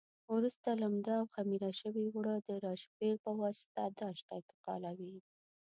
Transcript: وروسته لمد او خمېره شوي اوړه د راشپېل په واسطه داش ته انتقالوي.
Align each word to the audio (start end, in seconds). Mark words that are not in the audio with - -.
وروسته 0.33 0.69
لمد 0.81 1.07
او 1.19 1.23
خمېره 1.33 1.71
شوي 1.81 2.05
اوړه 2.13 2.35
د 2.47 2.49
راشپېل 2.65 3.15
په 3.25 3.31
واسطه 3.41 3.83
داش 3.99 4.17
ته 4.27 4.33
انتقالوي. 4.39 5.15